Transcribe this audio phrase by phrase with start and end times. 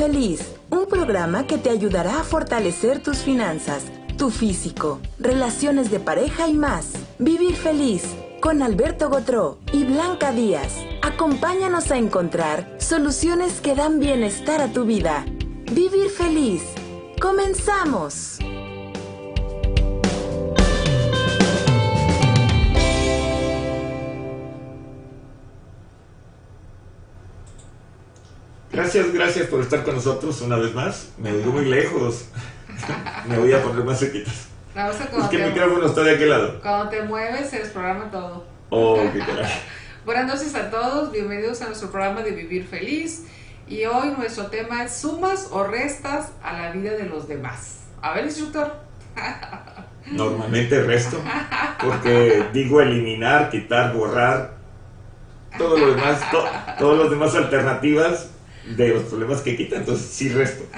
[0.00, 3.84] Feliz, un programa que te ayudará a fortalecer tus finanzas,
[4.16, 6.92] tu físico, relaciones de pareja y más.
[7.18, 8.04] Vivir Feliz
[8.40, 10.74] con Alberto Gotró y Blanca Díaz.
[11.02, 15.26] Acompáñanos a encontrar soluciones que dan bienestar a tu vida.
[15.70, 16.62] Vivir Feliz.
[17.20, 18.38] Comenzamos.
[28.72, 31.10] Gracias, gracias por estar con nosotros una vez más.
[31.18, 32.26] Me oigo muy lejos.
[33.26, 34.46] Me voy a poner más cerquitas.
[34.74, 36.60] No, o sea, Es que el micrófono está de aquel lado.
[36.60, 38.44] cuando te mueves se desprograma todo.
[38.70, 39.50] Oh, qué caray.
[40.06, 43.24] Buenas noches a todos, bienvenidos a nuestro programa de Vivir Feliz.
[43.68, 47.80] Y hoy nuestro tema es sumas o restas a la vida de los demás.
[48.00, 48.72] A ver, instructor.
[50.06, 51.20] Normalmente resto.
[51.84, 54.54] Porque digo eliminar, quitar, borrar.
[55.58, 56.44] Todo lo demás, to-
[56.78, 58.30] todos los demás alternativas
[58.66, 59.76] de los problemas que quita.
[59.76, 60.64] Entonces sí resto.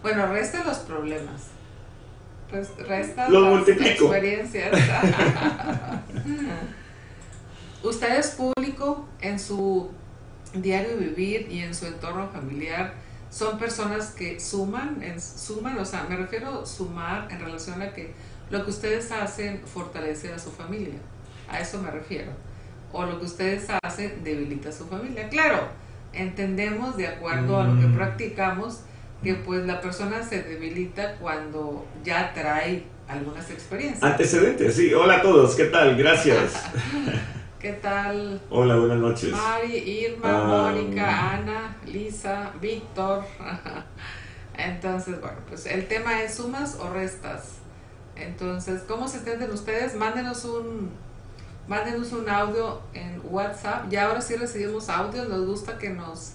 [0.00, 1.48] Bueno, resta los problemas.
[2.48, 4.04] Pues resta Los las multiplico.
[4.04, 4.72] experiencias.
[7.82, 9.90] Usted es público en su
[10.54, 12.94] diario vivir y en su entorno familiar.
[13.30, 17.92] Son personas que suman, en, suman, o sea, me refiero a sumar en relación a
[17.92, 18.14] que
[18.50, 20.94] lo que ustedes hacen fortalece a su familia.
[21.48, 22.30] A eso me refiero.
[22.92, 25.28] O lo que ustedes hacen debilita a su familia.
[25.28, 25.68] Claro,
[26.12, 27.94] entendemos de acuerdo a lo que Mm.
[27.96, 28.80] practicamos
[29.22, 34.02] que pues la persona se debilita cuando ya trae algunas experiencias.
[34.02, 34.92] Antecedentes, sí.
[34.94, 35.96] Hola a todos, ¿qué tal?
[35.96, 36.64] Gracias.
[37.58, 38.40] ¿Qué tal?
[38.50, 39.32] Hola, buenas noches.
[39.32, 40.70] Mari, Irma, Ah.
[40.72, 43.24] Mónica, Ana, Lisa, Víctor.
[44.56, 47.54] Entonces, bueno, pues el tema es sumas o restas.
[48.16, 49.94] Entonces, ¿cómo se entienden ustedes?
[49.94, 50.90] Mándenos un,
[51.68, 53.88] mándenos un audio en WhatsApp.
[53.90, 56.32] Ya ahora sí recibimos audios, nos gusta que nos,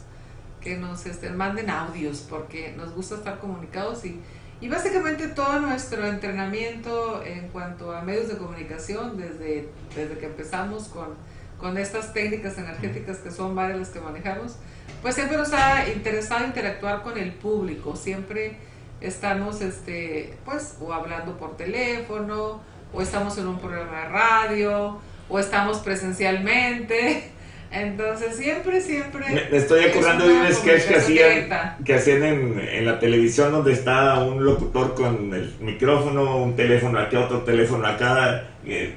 [0.62, 4.22] que nos este, manden audios porque nos gusta estar comunicados y,
[4.62, 10.88] y básicamente todo nuestro entrenamiento en cuanto a medios de comunicación desde, desde que empezamos
[10.88, 11.16] con,
[11.60, 14.58] con estas técnicas energéticas que son varias las que manejamos,
[15.02, 18.58] pues siempre nos ha interesado interactuar con el público, siempre
[19.02, 22.62] estamos este pues o hablando por teléfono
[22.94, 27.32] o estamos en un programa de radio o estamos presencialmente
[27.72, 31.78] entonces siempre siempre Me, me estoy es acordando de un sketch que hacían, directa.
[31.84, 37.00] que hacían en, en la televisión donde está un locutor con el micrófono, un teléfono
[37.00, 38.44] aquí, otro teléfono acá.
[38.66, 38.96] Eh,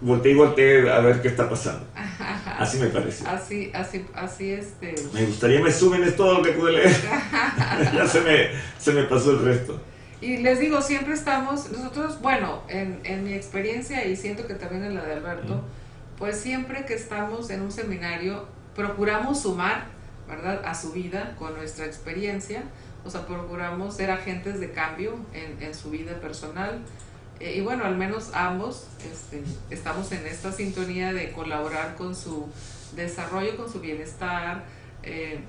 [0.00, 1.86] volteé y volteé a ver qué está pasando.
[2.58, 3.26] Así me parece.
[3.28, 6.90] así así así este Me gustaría me suben es todo lo que pude leer.
[7.94, 8.48] ya se me,
[8.78, 9.78] se me pasó el resto.
[10.20, 14.84] Y les digo, siempre estamos, nosotros, bueno, en, en mi experiencia y siento que también
[14.84, 15.62] en la de Alberto,
[16.18, 19.86] pues siempre que estamos en un seminario, procuramos sumar,
[20.26, 22.62] ¿verdad?, a su vida con nuestra experiencia,
[23.04, 26.80] o sea, procuramos ser agentes de cambio en, en su vida personal.
[27.38, 32.48] Eh, y bueno, al menos ambos este, estamos en esta sintonía de colaborar con su
[32.96, 34.64] desarrollo, con su bienestar.
[35.02, 35.40] eh,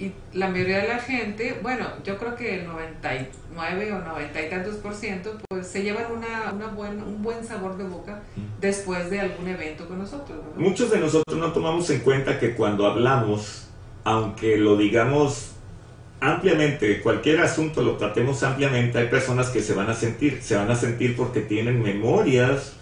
[0.00, 4.48] y la mayoría de la gente, bueno, yo creo que el 99 o 90 y
[4.48, 8.22] tantos por ciento, pues se llevan una, una buen, un buen sabor de boca
[8.60, 10.38] después de algún evento con nosotros.
[10.56, 10.60] ¿no?
[10.60, 13.68] Muchos de nosotros no tomamos en cuenta que cuando hablamos,
[14.04, 15.52] aunque lo digamos
[16.20, 20.70] ampliamente, cualquier asunto lo tratemos ampliamente, hay personas que se van a sentir, se van
[20.70, 22.72] a sentir porque tienen memorias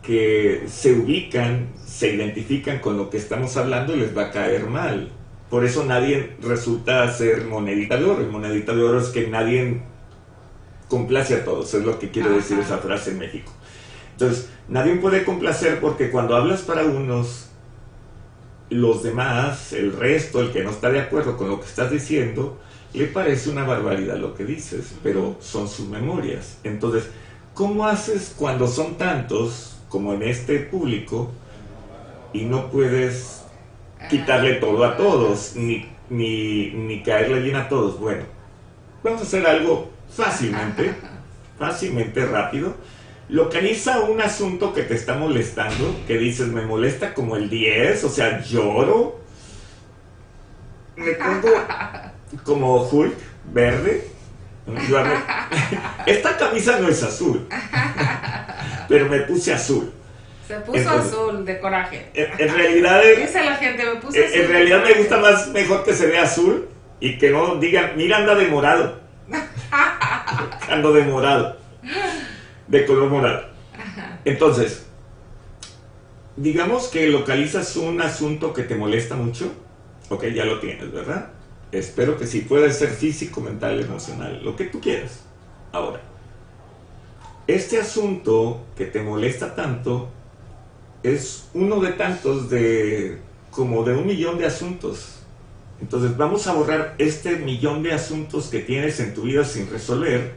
[0.00, 4.66] que se ubican, se identifican con lo que estamos hablando y les va a caer
[4.66, 5.10] mal.
[5.52, 8.22] Por eso nadie resulta ser monedita de oro.
[8.22, 9.82] Y monedita de oro es que nadie
[10.88, 12.64] complace a todos, es lo que quiere decir Ajá.
[12.64, 13.52] esa frase en México.
[14.12, 17.50] Entonces, nadie puede complacer porque cuando hablas para unos,
[18.70, 22.58] los demás, el resto, el que no está de acuerdo con lo que estás diciendo,
[22.94, 26.60] le parece una barbaridad lo que dices, pero son sus memorias.
[26.64, 27.10] Entonces,
[27.52, 31.30] ¿cómo haces cuando son tantos, como en este público,
[32.32, 33.41] y no puedes
[34.08, 37.98] quitarle todo a todos, ni, ni, ni caerle bien a todos?
[37.98, 38.24] Bueno,
[39.02, 40.94] vamos a hacer algo fácilmente,
[41.58, 42.74] fácilmente rápido.
[43.28, 48.08] Localiza un asunto que te está molestando, que dices, me molesta como el 10, o
[48.08, 49.20] sea, lloro.
[50.96, 51.48] Me pongo
[52.44, 53.16] como Hulk,
[53.52, 54.12] verde.
[56.06, 57.46] Esta camisa no es azul,
[58.88, 59.92] pero me puse azul.
[60.46, 62.10] Se puso Entonces- azul de coraje.
[62.14, 64.16] En, en realidad, Dice la gente, me azul.
[64.16, 66.68] en, realidad me gusta más, mejor que se vea azul
[67.00, 69.00] y que no digan, mira, anda de morado.
[70.68, 71.56] Ando de morado.
[72.68, 73.44] De color morado.
[74.24, 74.86] Entonces,
[76.36, 79.52] digamos que localizas un asunto que te molesta mucho.
[80.08, 81.30] Ok, ya lo tienes, ¿verdad?
[81.72, 82.40] Espero que sí.
[82.42, 85.24] Puede ser físico, mental, emocional, lo que tú quieras.
[85.72, 86.00] Ahora,
[87.46, 90.10] este asunto que te molesta tanto
[91.02, 93.18] es uno de tantos de
[93.50, 95.18] como de un millón de asuntos.
[95.80, 100.34] Entonces vamos a borrar este millón de asuntos que tienes en tu vida sin resolver,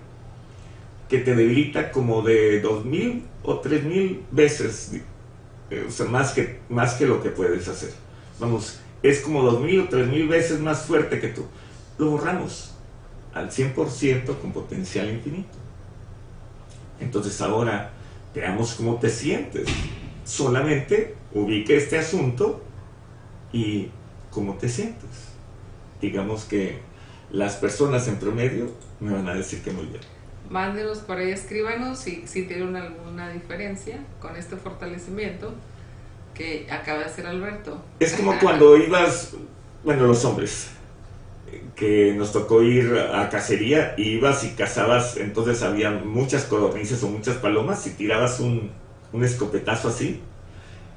[1.07, 4.91] que te debilita como de dos mil o tres mil veces,
[5.69, 7.91] eh, o sea, más que, más que lo que puedes hacer.
[8.39, 11.45] Vamos, es como dos mil o tres mil veces más fuerte que tú.
[11.99, 12.71] Lo borramos
[13.33, 15.57] al 100% con potencial infinito.
[16.99, 17.91] Entonces ahora
[18.33, 19.67] veamos cómo te sientes.
[20.25, 22.61] Solamente ubique este asunto
[23.53, 23.89] y
[24.31, 25.29] cómo te sientes.
[26.01, 26.79] Digamos que
[27.31, 28.69] las personas en promedio
[28.99, 30.01] me van a decir que muy bien.
[30.49, 35.53] Mándenos por ahí, escríbanos si, si tienen alguna diferencia con este fortalecimiento
[36.33, 37.81] que acaba de hacer Alberto.
[37.99, 39.33] Es como cuando ibas,
[39.83, 40.69] bueno, los hombres,
[41.75, 47.09] que nos tocó ir a cacería, y ibas y cazabas, entonces había muchas codornices o
[47.09, 48.71] muchas palomas y tirabas un,
[49.13, 50.21] un escopetazo así.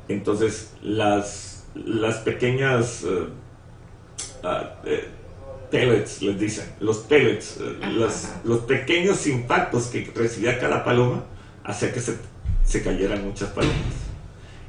[0.08, 7.58] Entonces las, las pequeñas uh, uh, pellets, les dicen, los pellets,
[7.92, 11.24] los, los, pequeños impactos que recibía cada paloma,
[11.64, 12.16] hacía que se,
[12.64, 13.76] se cayeran muchas palomas.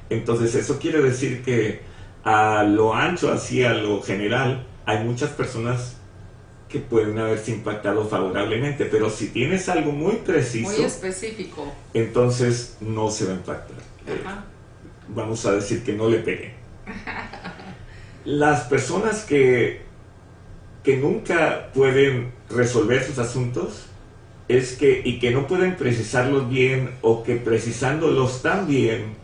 [0.09, 1.81] Entonces eso quiere decir que
[2.23, 5.98] a lo ancho, así a lo general, hay muchas personas
[6.69, 13.09] que pueden haberse impactado favorablemente, pero si tienes algo muy preciso, muy específico, entonces no
[13.09, 13.77] se va a impactar.
[15.07, 16.53] Vamos a decir que no le pegue.
[18.25, 19.81] Las personas que,
[20.83, 23.85] que nunca pueden resolver sus asuntos
[24.47, 29.15] es que, y que no pueden precisarlos bien o que precisándolos tan bien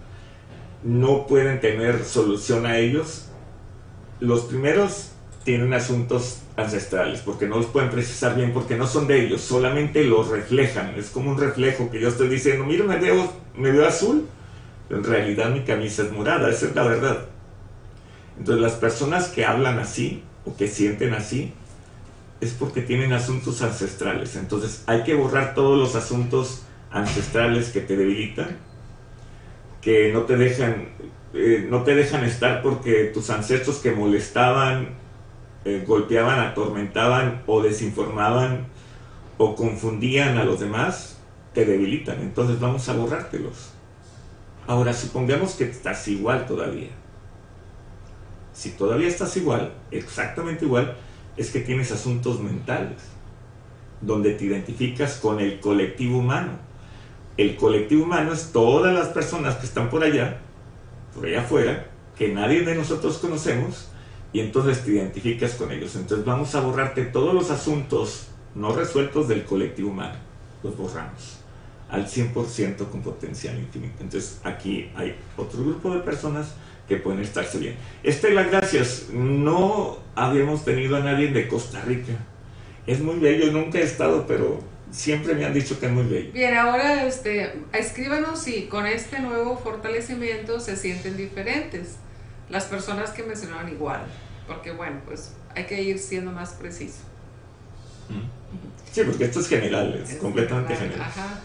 [0.83, 3.27] no pueden tener solución a ellos,
[4.19, 5.11] los primeros
[5.45, 10.03] tienen asuntos ancestrales, porque no los pueden precisar bien, porque no son de ellos, solamente
[10.03, 10.95] los reflejan.
[10.97, 14.27] Es como un reflejo que yo estoy diciendo, mira, me veo, me veo azul,
[14.89, 17.25] pero en realidad mi camisa es morada, esa es la verdad.
[18.37, 21.53] Entonces las personas que hablan así o que sienten así,
[22.41, 24.35] es porque tienen asuntos ancestrales.
[24.35, 28.57] Entonces hay que borrar todos los asuntos ancestrales que te debilitan,
[29.81, 30.89] que no te dejan,
[31.33, 34.89] eh, no te dejan estar porque tus ancestros que molestaban,
[35.65, 38.67] eh, golpeaban, atormentaban o desinformaban
[39.37, 41.17] o confundían a los demás,
[41.53, 42.21] te debilitan.
[42.21, 43.71] Entonces vamos a borrártelos.
[44.67, 46.89] Ahora, supongamos que estás igual todavía.
[48.53, 50.95] Si todavía estás igual, exactamente igual,
[51.35, 52.97] es que tienes asuntos mentales,
[54.01, 56.51] donde te identificas con el colectivo humano.
[57.37, 60.39] El colectivo humano es todas las personas que están por allá,
[61.13, 63.89] por allá afuera, que nadie de nosotros conocemos,
[64.35, 65.95] y entonces te identificas con ellos.
[65.95, 70.15] Entonces vamos a borrarte todos los asuntos no resueltos del colectivo humano.
[70.61, 71.37] Los borramos
[71.89, 73.95] al 100% con potencial infinito.
[74.01, 76.53] Entonces aquí hay otro grupo de personas
[76.85, 77.77] que pueden estarse bien.
[78.03, 79.07] Estela, gracias.
[79.13, 82.11] No habíamos tenido a nadie de Costa Rica.
[82.85, 84.59] Es muy bello, nunca he estado, pero
[84.91, 86.33] siempre me han dicho que es muy bello.
[86.33, 91.95] Bien, ahora este, escríbanos si con este nuevo fortalecimiento se sienten diferentes.
[92.49, 94.01] Las personas que mencionaban igual
[94.47, 96.99] porque bueno, pues hay que ir siendo más preciso.
[98.91, 101.01] Sí, porque esto es general, es, completamente general.
[101.01, 101.41] Ajá.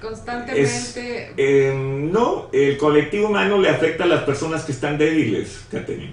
[0.00, 1.32] Constantemente.
[1.36, 6.12] Em, no, el colectivo humano le afecta a las personas que están débiles, Catherine.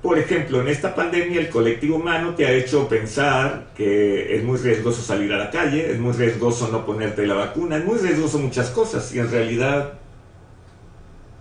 [0.00, 4.56] Por ejemplo, en esta pandemia el colectivo humano te ha hecho pensar que es muy
[4.56, 8.38] riesgoso salir a la calle, es muy riesgoso no ponerte la vacuna, es muy riesgoso
[8.38, 9.98] muchas cosas y en realidad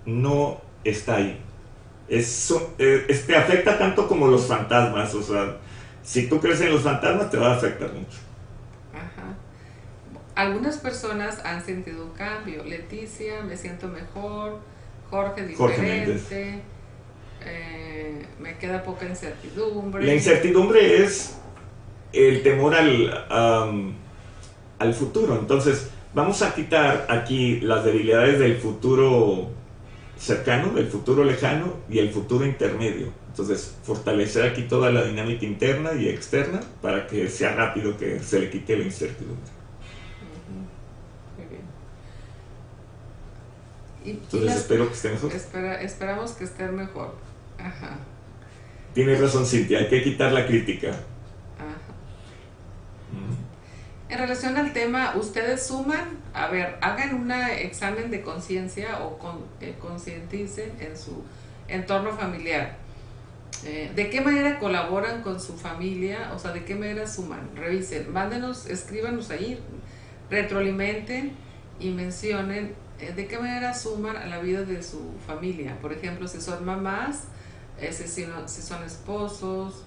[0.06, 1.40] no está ahí
[2.10, 5.58] eh, te afecta tanto como los fantasmas, o sea,
[6.04, 8.18] si tú crees en los fantasmas te va a afectar mucho.
[8.94, 9.36] Ajá.
[10.36, 12.64] Algunas personas han sentido un cambio.
[12.64, 14.60] Leticia, me siento mejor.
[15.10, 16.62] Jorge, diferente.
[17.46, 20.06] eh, me queda poca incertidumbre.
[20.06, 21.38] La incertidumbre es
[22.14, 24.06] el temor al,
[24.80, 25.38] al futuro.
[25.38, 29.50] Entonces, vamos a quitar aquí las debilidades del futuro
[30.20, 33.08] cercano, el futuro lejano y el futuro intermedio.
[33.30, 38.40] Entonces, fortalecer aquí toda la dinámica interna y externa para que sea rápido que se
[38.40, 39.60] le quite la incertidumbre.
[44.06, 45.32] Entonces, espero que esté mejor.
[45.82, 47.16] esperamos que esté mejor.
[47.58, 47.98] Ajá.
[48.94, 50.92] Tienes razón, Cintia, hay que quitar la crítica.
[54.10, 59.46] En relación al tema, ustedes suman, a ver, hagan un examen de conciencia o con,
[59.62, 61.24] eh, concienticen en su
[61.68, 62.76] entorno familiar.
[63.66, 66.32] Eh, ¿De qué manera colaboran con su familia?
[66.34, 67.56] O sea, ¿de qué manera suman?
[67.56, 69.60] Revisen, mándenos, escríbanos ahí,
[70.32, 71.34] retroalimenten
[71.80, 75.78] y mencionen eh, de qué manera suman a la vida de su familia.
[75.82, 77.26] Por ejemplo, si son mamás,
[77.80, 79.86] eh, si, si, son esposos,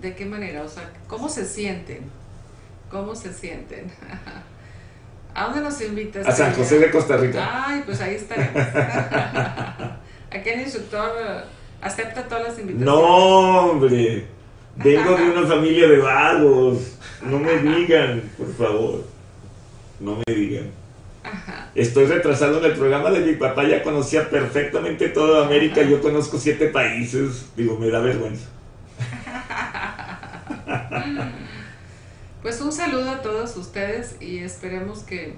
[0.00, 2.19] de qué manera, o sea, ¿cómo se sienten?
[2.90, 3.90] ¿Cómo se sienten?
[5.34, 6.26] ¿A dónde nos invitas?
[6.26, 7.66] A San José de Costa Rica.
[7.66, 8.50] Ay, pues ahí estaremos.
[10.30, 11.10] Aquí el instructor
[11.80, 12.84] acepta todas las invitaciones.
[12.84, 14.26] No, hombre.
[14.76, 16.98] Vengo de una familia de vagos.
[17.22, 19.04] No me digan, por favor.
[20.00, 20.70] No me digan.
[21.74, 26.38] Estoy retrasado en el programa de mi papá, ya conocía perfectamente toda América, yo conozco
[26.38, 28.46] siete países, digo, me da vergüenza.
[32.42, 35.36] Pues un saludo a todos ustedes y esperemos que,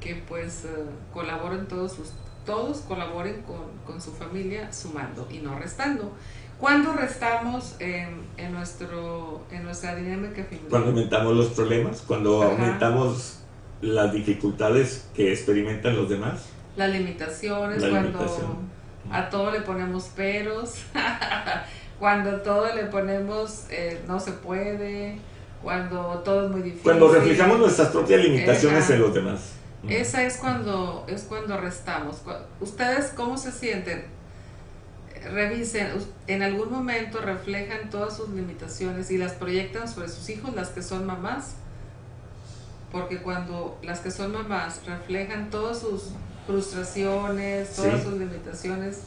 [0.00, 0.68] que pues eh,
[1.12, 1.98] colaboren todos
[2.44, 6.12] todos colaboren con, su familia sumando y no restando.
[6.60, 10.70] ¿Cuándo restamos en, en, nuestro, en nuestra dinámica familiar?
[10.70, 13.40] Cuando aumentamos los problemas, cuando aumentamos
[13.82, 16.46] las dificultades que experimentan los demás.
[16.76, 18.58] Las limitaciones, cuando
[19.10, 20.82] a todo le ponemos peros,
[21.98, 25.18] cuando a todo le ponemos eh, no se puede,
[25.66, 26.84] cuando todo es muy difícil.
[26.84, 29.50] Cuando reflejamos nuestras propias limitaciones en los demás.
[29.88, 32.18] Esa es cuando, es cuando restamos.
[32.60, 34.04] ¿Ustedes cómo se sienten?
[35.24, 35.88] Revisen,
[36.28, 40.84] en algún momento reflejan todas sus limitaciones y las proyectan sobre sus hijos, las que
[40.84, 41.56] son mamás.
[42.92, 46.10] Porque cuando las que son mamás reflejan todas sus
[46.46, 49.00] frustraciones, todas sus limitaciones,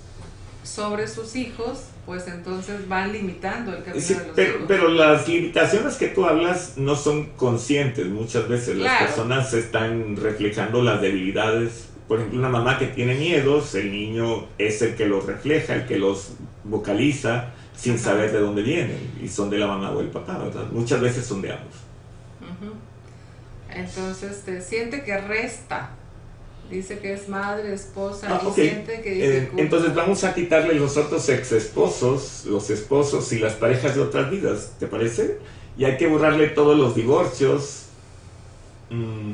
[0.65, 5.95] sobre sus hijos, pues entonces van limitando el camino de los pero, pero, las limitaciones
[5.95, 8.77] que tú hablas no son conscientes muchas veces.
[8.77, 11.89] Las personas están reflejando las debilidades.
[12.07, 15.85] Por ejemplo, una mamá que tiene miedos, el niño es el que los refleja, el
[15.85, 16.31] que los
[16.63, 19.11] vocaliza sin saber de dónde vienen.
[19.21, 20.65] Y son de la mamá o el papá, ¿verdad?
[20.71, 21.75] Muchas veces son de ambos.
[23.69, 25.91] Entonces, te siente que resta
[26.69, 30.75] Dice que es madre, esposa, ah, y siente que dice eh, Entonces vamos a quitarle
[30.75, 35.39] los otros ex esposos, los esposos y las parejas de otras vidas, ¿te parece?
[35.77, 37.85] Y hay que borrarle todos los divorcios.
[38.91, 39.33] Mm,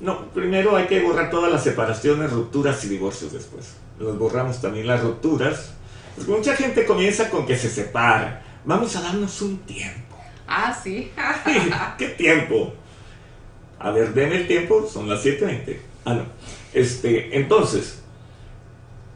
[0.00, 3.72] no, primero hay que borrar todas las separaciones, rupturas y divorcios después.
[3.98, 5.72] Los borramos también las rupturas.
[6.14, 8.42] Porque mucha gente comienza con que se separa.
[8.64, 10.16] Vamos a darnos un tiempo.
[10.46, 11.10] Ah, sí.
[11.98, 12.72] ¿Qué tiempo?
[13.78, 15.76] A ver, denme el tiempo, son las 7.20.
[16.04, 16.24] Ah, no.
[16.76, 18.02] Este, entonces,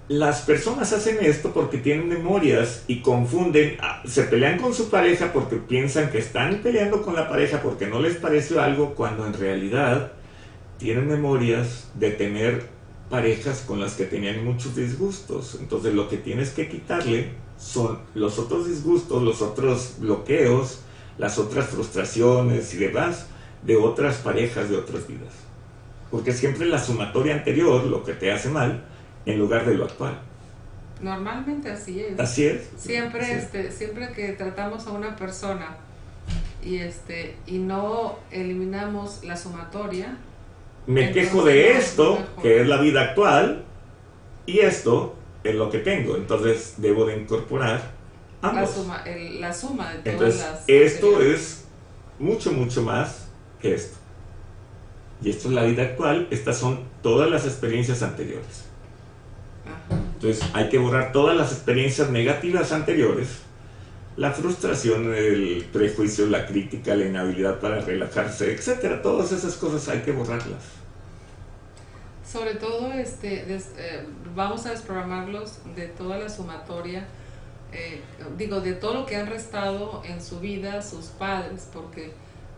[0.08, 5.30] las personas hacen esto porque tienen memorias y confunden, ah, se pelean con su pareja
[5.34, 9.34] porque piensan que están peleando con la pareja porque no les pareció algo, cuando en
[9.34, 10.12] realidad
[10.78, 12.66] tienen memorias de tener
[13.10, 15.58] parejas con las que tenían muchos disgustos.
[15.60, 20.80] Entonces lo que tienes que quitarle son los otros disgustos, los otros bloqueos,
[21.18, 23.26] las otras frustraciones y demás
[23.66, 25.49] de otras parejas de otras vidas
[26.10, 28.82] porque siempre la sumatoria anterior lo que te hace mal
[29.26, 30.18] en lugar de lo actual.
[31.00, 32.18] Normalmente así es.
[32.18, 32.68] Así es.
[32.76, 35.76] Siempre, este, siempre que tratamos a una persona
[36.62, 40.18] y este y no eliminamos la sumatoria.
[40.86, 43.64] Me quejo de esto, que es la vida actual,
[44.46, 45.14] y esto
[45.44, 46.16] es lo que tengo.
[46.16, 47.92] Entonces debo de incorporar
[48.42, 48.62] ambos.
[48.62, 49.04] La suma,
[49.38, 51.64] la suma de todas Entonces, Esto es
[52.18, 53.28] mucho, mucho más
[53.60, 53.99] que esto
[55.22, 58.64] y esto es la vida actual, estas son todas las experiencias anteriores.
[60.14, 63.40] Entonces hay que borrar todas las experiencias negativas anteriores,
[64.16, 69.00] la frustración, el prejuicio, la crítica, la inhabilidad para relajarse, etcétera.
[69.02, 70.80] Todas esas cosas hay que borrarlas.
[72.30, 77.06] Sobre todo, este, eh, vamos a desprogramarlos de toda la sumatoria,
[77.72, 78.02] eh,
[78.36, 82.12] digo, de todo lo que han restado en su vida sus padres, porque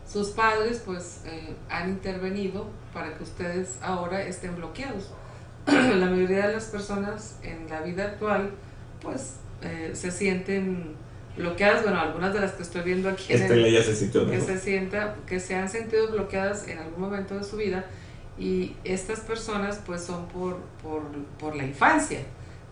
[0.07, 5.11] sus padres pues eh, han intervenido para que ustedes ahora estén bloqueados.
[5.67, 8.51] la mayoría de las personas en la vida actual
[9.01, 10.95] pues eh, se sienten
[11.37, 14.39] bloqueadas, bueno, algunas de las que estoy viendo aquí en el, ya se sintió que
[14.39, 17.85] se sienta, que se han sentido bloqueadas en algún momento de su vida
[18.37, 21.03] y estas personas pues son por, por,
[21.39, 22.19] por la infancia,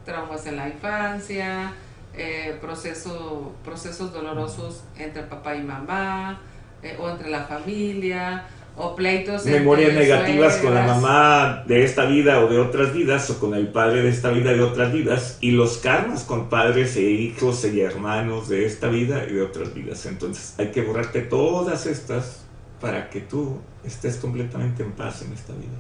[0.06, 1.74] traumas en la infancia,
[2.14, 6.42] eh, proceso, procesos dolorosos entre papá y mamá,
[6.84, 8.46] eh, o entre la familia,
[8.76, 9.46] o pleitos.
[9.46, 13.68] Memorias negativas con la mamá de esta vida o de otras vidas, o con el
[13.68, 17.82] padre de esta vida de otras vidas, y los karmas con padres e hijos y
[17.82, 20.06] hermanos de esta vida y de otras vidas.
[20.06, 22.46] Entonces hay que borrarte todas estas
[22.80, 25.78] para que tú estés completamente en paz en esta vida.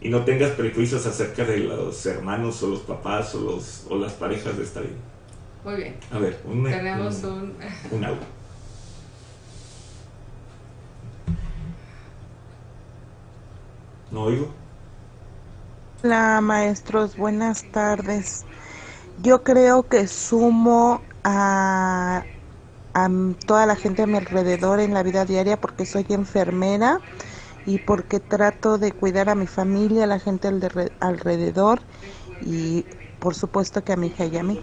[0.00, 4.12] Y no tengas prejuicios acerca de los hermanos o los papás o, los, o las
[4.12, 4.92] parejas de esta vida.
[5.64, 5.96] Muy bien.
[6.12, 7.54] A ver, un, tenemos un,
[7.90, 8.33] un audio.
[14.14, 14.48] No oigo.
[16.02, 18.46] Hola maestros, buenas tardes.
[19.16, 22.28] Yo creo que sumo a,
[22.94, 23.08] a
[23.46, 27.02] toda la gente a mi alrededor en la vida diaria porque soy enfermera
[27.64, 30.48] y porque trato de cuidar a mi familia, a la gente
[31.00, 31.86] alrededor
[32.40, 34.60] y por supuesto que a mi hija y a mí.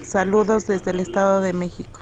[0.00, 2.00] Saludos desde el Estado de México.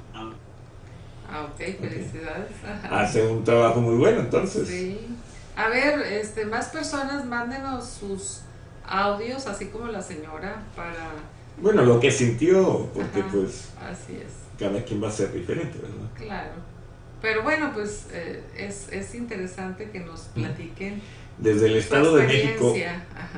[1.23, 2.51] Ah, ok, felicidades.
[2.89, 4.67] Hace un trabajo muy bueno entonces.
[4.69, 5.22] Sí.
[5.55, 8.41] A ver, este, más personas, mándenos sus
[8.85, 11.11] audios, así como la señora, para...
[11.57, 13.69] Bueno, lo que sintió, porque pues...
[13.79, 14.33] Así es.
[14.57, 16.09] Cada quien va a ser diferente, ¿verdad?
[16.15, 16.73] Claro.
[17.21, 21.01] Pero bueno, pues eh, es, es interesante que nos platiquen.
[21.37, 22.75] Desde el Estado de México,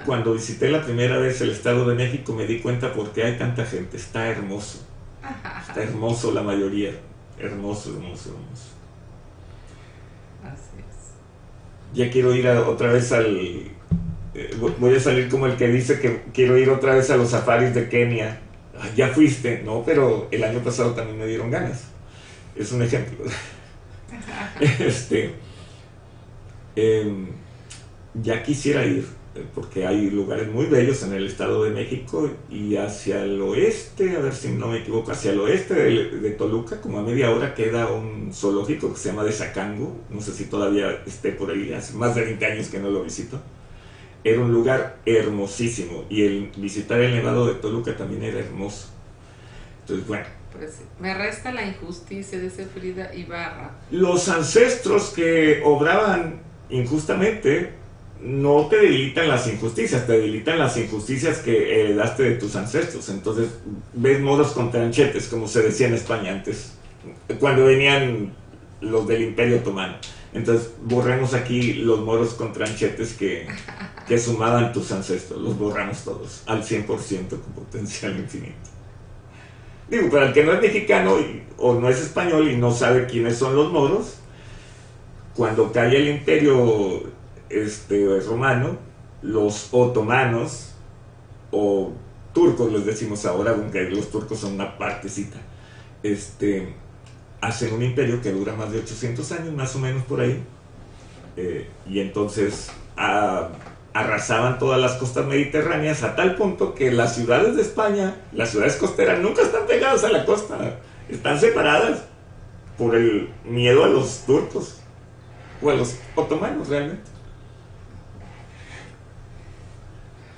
[0.06, 3.38] cuando visité la primera vez el Estado de México, me di cuenta por qué hay
[3.38, 3.98] tanta gente.
[3.98, 4.80] Está hermoso.
[5.68, 6.92] Está hermoso la mayoría.
[7.38, 8.70] Hermoso, hermoso, hermoso.
[10.44, 10.85] Así es.
[11.96, 13.72] Ya quiero ir otra vez al...
[14.36, 17.30] Eh, voy a salir como el que dice que quiero ir otra vez a los
[17.30, 18.42] safaris de Kenia.
[18.96, 21.86] ya fuiste, no, pero el año pasado también me dieron ganas.
[22.56, 23.26] Es un ejemplo.
[24.80, 25.34] este,
[26.76, 27.28] em,
[28.14, 29.06] ya quisiera ir,
[29.54, 34.20] porque hay lugares muy bellos en el Estado de México y hacia el oeste, a
[34.20, 37.92] ver si no me equivoco, hacia el oeste de, Toluca, como a media hora, queda
[37.92, 41.94] un zoológico que se llama de Zacango, no sé si todavía esté por ahí, hace
[41.96, 43.42] más de 20 años que no lo visito.
[44.24, 48.88] Era un lugar hermosísimo y el visitar el Nevado de Toluca también era hermoso.
[49.82, 53.72] Entonces, bueno, pues, me resta la injusticia, de ese Frida Ibarra.
[53.92, 56.40] Los ancestros que obraban
[56.70, 57.85] injustamente
[58.22, 63.10] no te debilitan las injusticias, te debilitan las injusticias que heredaste de tus ancestros.
[63.10, 63.50] Entonces,
[63.94, 66.74] ves modos con tranchetes, como se decía en España antes,
[67.40, 68.34] cuando venían
[68.82, 69.98] los del Imperio Otomano.
[70.34, 73.48] Entonces, borremos aquí los moros con tranchetes que,
[74.18, 78.56] sumaban tus ancestros, los borramos todos, al 100% con potencial infinito.
[79.90, 81.16] Digo, para el que no es mexicano
[81.58, 84.16] o no es español y no sabe quiénes son los moros,
[85.36, 87.04] cuando cae el imperio
[87.50, 88.78] este, romano,
[89.22, 90.74] los otomanos
[91.52, 91.92] o
[92.34, 95.38] turcos, les decimos ahora, aunque los turcos son una partecita,
[96.04, 96.74] este,
[97.42, 100.44] hacen un imperio que dura más de 800 años, más o menos por ahí,
[101.38, 102.70] eh, y entonces
[103.94, 108.76] arrasaban todas las costas mediterráneas a tal punto que las ciudades de España, las ciudades
[108.76, 110.80] costeras, nunca están pegadas a la costa,
[111.10, 112.04] están separadas
[112.78, 114.82] por el miedo a los turcos
[115.62, 117.15] o a los otomanos realmente.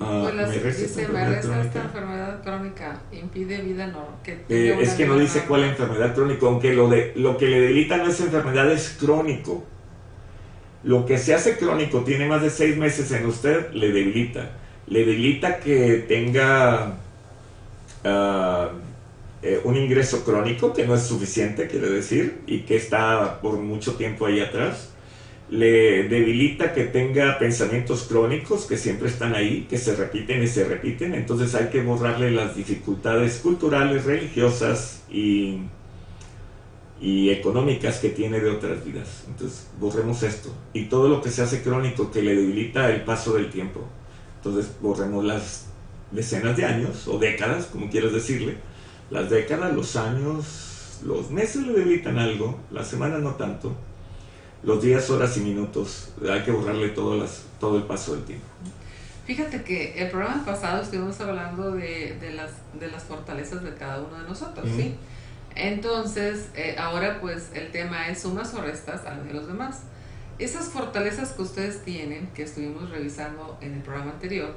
[0.00, 4.06] Ah, pues me dice, me resta esta enfermedad crónica, impide vida no.
[4.48, 7.96] Eh, es que no dice cuál enfermedad crónica, aunque lo, de, lo que le debilita
[7.96, 9.64] no es enfermedad, es crónico.
[10.84, 14.52] Lo que se hace crónico, tiene más de seis meses en usted, le debilita.
[14.86, 16.94] Le debilita que tenga
[18.04, 18.70] ah,
[19.42, 23.94] eh, un ingreso crónico que no es suficiente, quiere decir, y que está por mucho
[23.94, 24.90] tiempo ahí atrás.
[25.50, 30.64] Le debilita que tenga pensamientos crónicos que siempre están ahí, que se repiten y se
[30.64, 31.14] repiten.
[31.14, 35.60] Entonces hay que borrarle las dificultades culturales, religiosas y
[37.00, 39.24] y económicas que tiene de otras vidas.
[39.28, 40.52] Entonces, borremos esto.
[40.72, 43.84] Y todo lo que se hace crónico que le debilita el paso del tiempo.
[44.36, 45.66] Entonces, borremos las
[46.10, 48.56] decenas de años o décadas, como quieras decirle.
[49.10, 53.76] Las décadas, los años, los meses le debilitan algo, las semanas no tanto.
[54.62, 58.46] Los días, horas y minutos, hay que borrarle todo, las, todo el paso del tiempo.
[59.24, 64.00] Fíjate que el programa pasado estuvimos hablando de, de, las, de las fortalezas de cada
[64.00, 64.96] uno de nosotros, ¿sí?
[65.54, 69.82] Entonces, eh, ahora pues el tema es sumas o restas a de los demás.
[70.38, 74.54] Esas fortalezas que ustedes tienen, que estuvimos revisando en el programa anterior,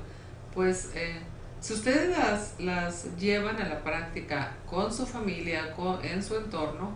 [0.53, 1.19] pues eh,
[1.59, 6.91] si ustedes las, las llevan a la práctica con su familia, con, en su entorno,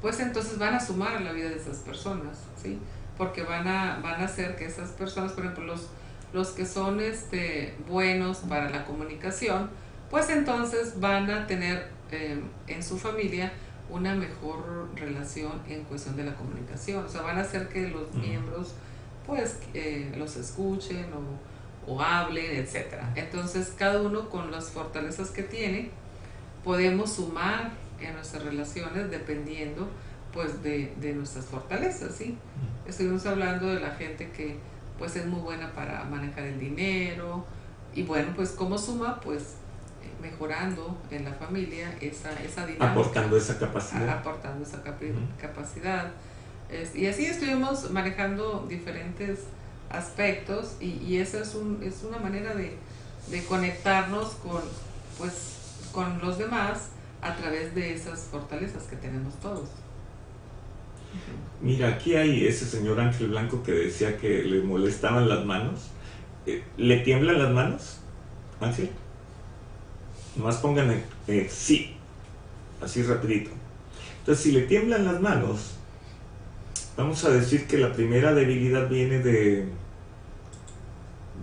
[0.00, 2.78] pues entonces van a sumar a la vida de esas personas, ¿sí?
[3.16, 5.88] Porque van a, van a hacer que esas personas, por ejemplo, los,
[6.32, 9.70] los que son este, buenos para la comunicación,
[10.10, 13.52] pues entonces van a tener Em, en su familia
[13.88, 17.04] una mejor relación en cuestión de la comunicación.
[17.04, 18.74] O sea, van a hacer que los miembros
[19.26, 22.94] pues eh, los escuchen o, o hablen, etc.
[23.14, 25.90] Entonces, cada uno con las fortalezas que tiene,
[26.64, 27.70] podemos sumar
[28.00, 29.88] en nuestras relaciones dependiendo
[30.32, 32.36] pues de, de nuestras fortalezas, ¿sí?
[32.86, 34.56] Estuvimos hablando de la gente que
[34.98, 37.44] pues es muy buena para manejar el dinero
[37.94, 39.54] y bueno, pues como suma, pues
[40.20, 42.92] mejorando en la familia esa, esa dinámica.
[42.92, 44.08] Aportando esa capacidad.
[44.08, 44.82] Aportando esa
[45.40, 46.10] capacidad.
[46.94, 49.40] y así estuvimos manejando diferentes
[49.88, 52.76] aspectos y, y esa es, un, es una manera de,
[53.30, 54.62] de conectarnos con,
[55.18, 56.90] pues, con los demás
[57.22, 59.68] a través de esas fortalezas que tenemos todos.
[61.60, 65.90] Mira, aquí hay ese señor Ángel Blanco que decía que le molestaban las manos.
[66.46, 68.00] Eh, ¿Le tiemblan las manos,
[68.60, 68.90] Ángel?
[70.36, 71.94] Nomás pongan eh, sí,
[72.80, 73.50] así rapidito.
[74.20, 75.74] Entonces, si le tiemblan las manos,
[76.96, 79.68] vamos a decir que la primera debilidad viene de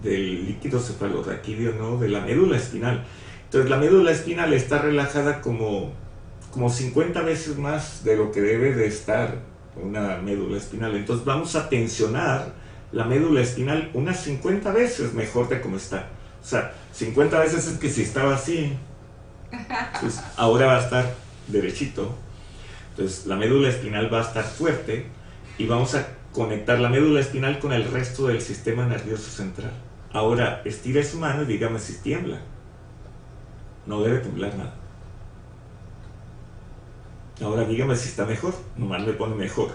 [0.03, 1.97] del líquido cefalorraquídeo, ¿no?
[1.97, 3.03] De la médula espinal.
[3.45, 5.93] Entonces la médula espinal está relajada como,
[6.51, 9.39] como 50 veces más de lo que debe de estar
[9.83, 10.95] una médula espinal.
[10.95, 12.53] Entonces vamos a tensionar
[12.91, 16.09] la médula espinal unas 50 veces mejor de como está.
[16.41, 18.73] O sea, 50 veces es que si estaba así,
[20.01, 21.13] pues ahora va a estar
[21.47, 22.15] derechito.
[22.91, 25.07] Entonces la médula espinal va a estar fuerte
[25.57, 29.71] y vamos a conectar la médula espinal con el resto del sistema nervioso central.
[30.13, 32.39] Ahora estire su mano y dígame si tiembla.
[33.85, 34.76] No debe temblar nada.
[37.41, 38.53] Ahora dígame si está mejor.
[38.77, 39.71] Nomás me pone mejor.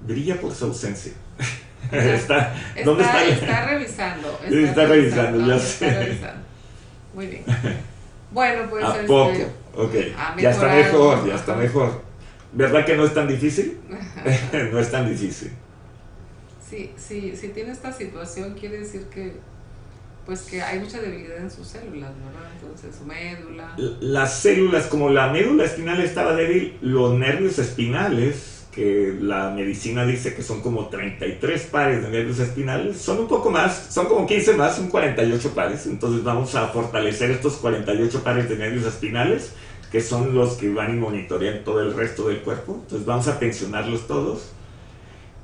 [0.00, 1.12] Brilla por su ausencia.
[1.92, 3.24] está, ¿Dónde está?
[3.24, 4.40] Está revisando.
[4.44, 6.18] Está, revisando, ya sé.
[7.14, 7.44] Muy bien.
[8.30, 8.84] Bueno, pues.
[8.84, 9.32] A este, poco.
[9.76, 9.94] Ok.
[10.38, 12.02] Ya está mejor, ya está mejor.
[12.52, 13.78] ¿Verdad que no es tan difícil?
[14.72, 15.52] no es tan difícil.
[16.68, 19.36] Sí, sí, si tiene esta situación quiere decir que
[20.26, 22.50] pues que hay mucha debilidad en sus células, ¿verdad?
[22.60, 23.74] Entonces su médula.
[24.00, 30.34] Las células, como la médula espinal estaba débil, los nervios espinales, que la medicina dice
[30.34, 34.54] que son como 33 pares de nervios espinales, son un poco más, son como 15
[34.54, 35.86] más, son 48 pares.
[35.86, 39.52] Entonces vamos a fortalecer estos 48 pares de nervios espinales
[39.92, 42.78] que son los que van y monitorean todo el resto del cuerpo.
[42.80, 44.50] Entonces vamos a tensionarlos todos.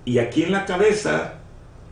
[0.07, 1.38] Y aquí en la cabeza,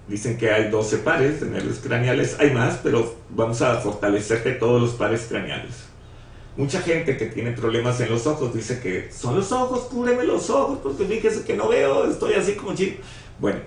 [0.08, 4.80] dicen que hay 12 pares de nervios craneales, hay más, pero vamos a fortalecerte todos
[4.80, 5.86] los pares craneales.
[6.56, 10.48] Mucha gente que tiene problemas en los ojos dice que son los ojos, cúbreme los
[10.48, 13.02] ojos, porque fíjese que no veo, estoy así como chico.
[13.38, 13.60] Bueno,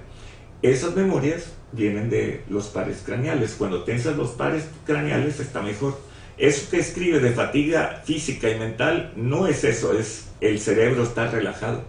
[0.61, 3.55] esas memorias vienen de los pares craneales.
[3.57, 5.99] Cuando tensas los pares craneales está mejor.
[6.37, 11.29] Eso que escribe de fatiga física y mental no es eso, es el cerebro está
[11.29, 11.83] relajado.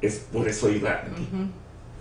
[0.00, 1.02] Es por eso iba.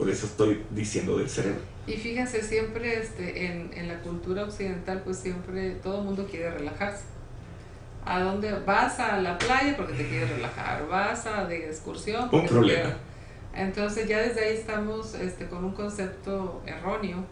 [0.01, 1.61] Por eso estoy diciendo del cerebro.
[1.85, 6.49] Y fíjense, siempre este, en, en la cultura occidental, pues siempre todo el mundo quiere
[6.49, 7.03] relajarse.
[8.03, 10.87] ¿A dónde vas a la playa porque te quieres relajar?
[10.87, 12.29] ¿Vas a de excursión?
[12.31, 12.97] Un problema.
[13.53, 17.23] Entonces ya desde ahí estamos este, con un concepto erróneo,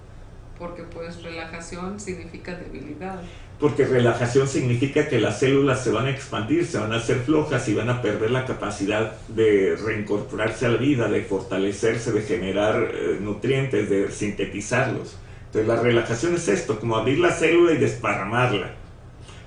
[0.60, 3.20] porque pues relajación significa debilidad
[3.60, 7.68] porque relajación significa que las células se van a expandir, se van a hacer flojas
[7.68, 12.90] y van a perder la capacidad de reincorporarse a la vida, de fortalecerse, de generar
[12.94, 15.18] eh, nutrientes, de sintetizarlos.
[15.48, 18.72] Entonces la relajación es esto, como abrir la célula y desparramarla.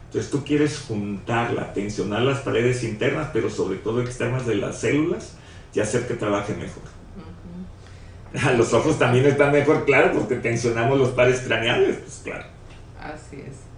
[0.07, 5.37] Entonces tú quieres juntarla, tensionar las paredes internas, pero sobre todo externas de las células
[5.73, 6.83] y hacer que trabaje mejor.
[8.59, 12.47] Los ojos también están mejor, claro, porque tensionamos los pares craneales, pues claro.
[12.99, 13.72] Así es.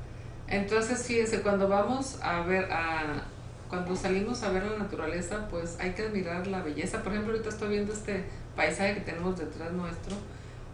[0.55, 3.25] Entonces, fíjense, cuando vamos a ver, a,
[3.69, 7.03] cuando salimos a ver la naturaleza, pues hay que admirar la belleza.
[7.03, 10.15] Por ejemplo, ahorita estoy viendo este paisaje que tenemos detrás nuestro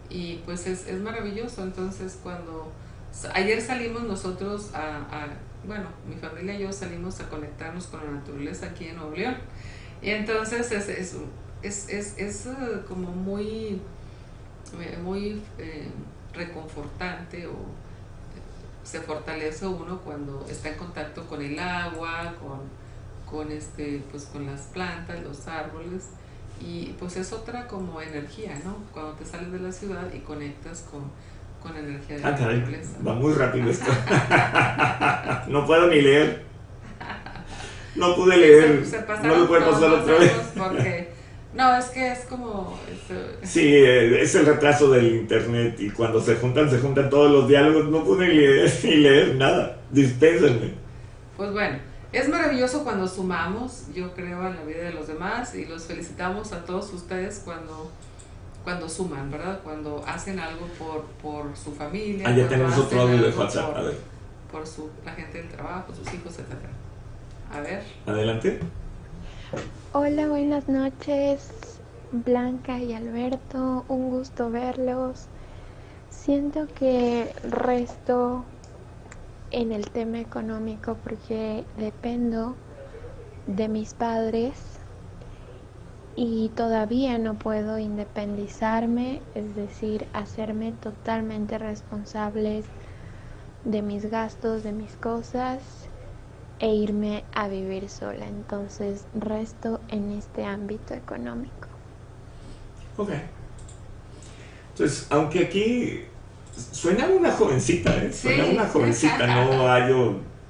[0.07, 1.63] y pues es, maravilloso.
[1.63, 2.71] Entonces, cuando
[3.33, 5.25] ayer salimos nosotros a,
[5.65, 9.37] bueno, mi familia y yo salimos a conectarnos con la naturaleza aquí en Nuevo León.
[10.03, 11.15] Y entonces es, es,
[11.63, 12.51] es, es, es eh,
[12.87, 13.81] como muy,
[14.79, 15.89] eh, muy eh,
[16.35, 17.55] reconfortante o
[18.83, 22.59] se fortalece uno cuando está en contacto con el agua, con,
[23.29, 26.09] con, este, pues con las plantas, los árboles,
[26.59, 28.75] y pues es otra como energía, ¿no?
[28.93, 31.03] Cuando te sales de la ciudad y conectas con,
[31.61, 32.97] con energía de ah, la naturaleza.
[33.05, 33.91] Va muy rápido esto.
[35.47, 36.45] no puedo ni leer.
[37.95, 38.85] No pude leer.
[39.23, 40.33] no lo puedo pasar otra vez.
[40.55, 41.13] Porque
[41.53, 42.79] no, es que es como...
[43.43, 47.47] Sí, eh, es el retraso del internet y cuando se juntan, se juntan todos los
[47.47, 47.89] diálogos.
[47.89, 49.79] No pude leer, ni leer nada.
[49.91, 50.73] Dispénsenme.
[51.35, 51.77] Pues bueno,
[52.13, 56.53] es maravilloso cuando sumamos, yo creo, en la vida de los demás y los felicitamos
[56.53, 57.91] a todos ustedes cuando
[58.63, 59.59] cuando suman, ¿verdad?
[59.63, 62.29] Cuando hacen algo por, por su familia.
[62.29, 63.97] Ah, ya tenemos otro audio de WhatsApp, a ver.
[64.51, 66.53] Por su, la gente del trabajo, sus hijos, etc.
[67.51, 67.83] A ver.
[68.05, 68.59] Adelante.
[69.91, 71.81] Hola, buenas noches,
[72.13, 73.83] Blanca y Alberto.
[73.89, 75.25] Un gusto verlos.
[76.09, 78.45] Siento que resto
[79.51, 82.55] en el tema económico porque dependo
[83.45, 84.53] de mis padres
[86.15, 92.63] y todavía no puedo independizarme, es decir, hacerme totalmente responsables
[93.65, 95.89] de mis gastos, de mis cosas
[96.61, 98.25] e irme a vivir sola.
[98.27, 101.67] Entonces resto en este ámbito económico.
[102.97, 103.09] Ok.
[104.69, 106.01] Entonces, aunque aquí
[106.71, 108.13] suena una jovencita, ¿eh?
[108.13, 109.93] Suena una jovencita, no hay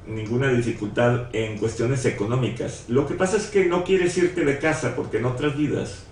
[0.06, 2.86] ninguna dificultad en cuestiones económicas.
[2.90, 6.04] Lo que pasa es que no quieres irte de casa porque en otras vidas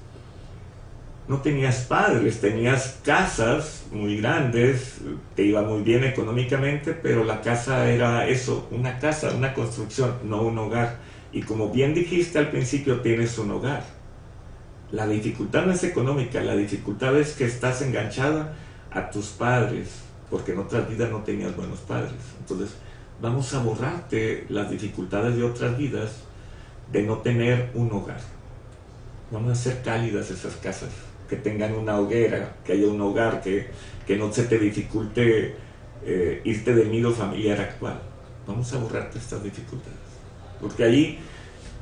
[1.30, 4.98] no tenías padres, tenías casas muy grandes,
[5.36, 10.42] te iba muy bien económicamente, pero la casa era eso, una casa, una construcción, no
[10.42, 10.98] un hogar.
[11.32, 13.84] Y como bien dijiste al principio, tienes un hogar.
[14.92, 18.56] La dificultad no es económica, la dificultad es que estás enganchada
[18.90, 22.12] a tus padres, porque en otras vidas no tenías buenos padres.
[22.40, 22.72] Entonces,
[23.22, 26.10] vamos a borrarte las dificultades de otras vidas
[26.92, 28.20] de no tener un hogar.
[29.30, 30.90] Vamos a hacer cálidas esas casas
[31.30, 33.68] que tengan una hoguera, que haya un hogar, que,
[34.06, 35.56] que no se te dificulte
[36.06, 38.02] eh, irte del nido familiar actual.
[38.48, 39.98] Vamos a borrarte estas dificultades.
[40.60, 41.20] Porque ahí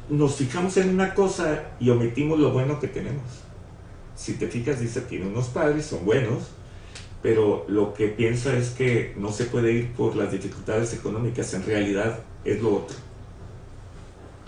[0.09, 3.23] nos fijamos en una cosa y omitimos lo bueno que tenemos.
[4.15, 6.51] Si te fijas, dice, tiene unos padres, son buenos,
[7.21, 11.65] pero lo que piensa es que no se puede ir por las dificultades económicas, en
[11.65, 13.06] realidad es lo otro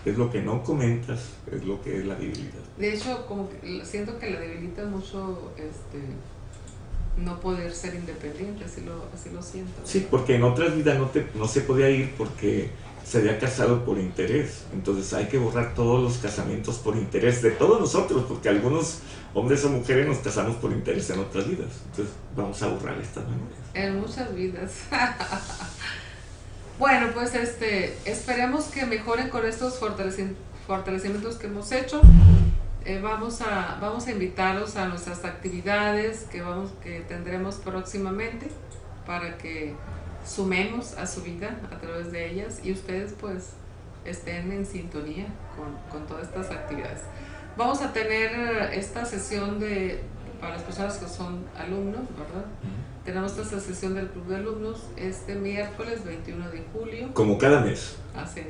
[0.05, 1.19] es lo que no comentas,
[1.51, 2.61] es lo que es la debilidad.
[2.77, 5.99] De hecho, como que siento que la debilita mucho este,
[7.17, 9.81] no poder ser independiente, así lo, así lo siento.
[9.83, 12.69] Sí, porque en otras vidas no, te, no se podía ir porque
[13.03, 14.65] se había casado por interés.
[14.73, 18.99] Entonces hay que borrar todos los casamientos por interés de todos nosotros, porque algunos
[19.33, 21.69] hombres o mujeres nos casamos por interés en otras vidas.
[21.89, 23.59] Entonces vamos a borrar estas memorias.
[23.73, 24.71] En muchas vidas.
[26.79, 31.99] Bueno, pues este, esperemos que mejoren con estos fortalecimientos que hemos hecho.
[32.85, 38.47] Eh, vamos, a, vamos a invitarlos a nuestras actividades que, vamos, que tendremos próximamente
[39.05, 39.75] para que
[40.25, 43.49] sumemos a su vida a través de ellas y ustedes pues
[44.05, 45.25] estén en sintonía
[45.57, 47.01] con, con todas estas actividades.
[47.57, 49.99] Vamos a tener esta sesión de,
[50.39, 52.45] para las personas que son alumnos, ¿verdad?
[53.09, 57.11] Tenemos esta sesión del Club de Alumnos este miércoles 21 de julio.
[57.15, 57.95] Como cada mes.
[58.15, 58.41] Así